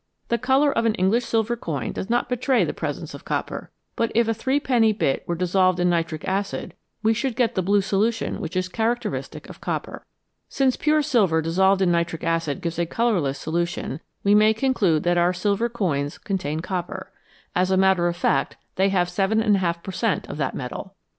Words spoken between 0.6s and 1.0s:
of an